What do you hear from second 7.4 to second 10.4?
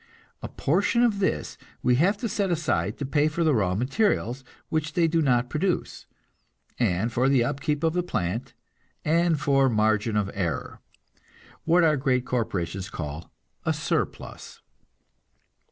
upkeep of the plant, and for margin of